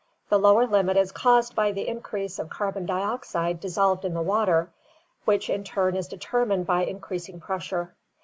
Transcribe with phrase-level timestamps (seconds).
[0.29, 4.71] The lower limit is caused by the increase of carbon dioxide dissolved in the water,
[5.25, 7.93] which in turn is determined by increasing pressure.